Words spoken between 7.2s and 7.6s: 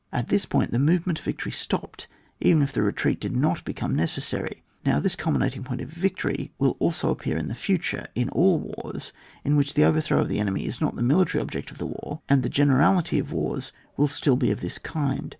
in the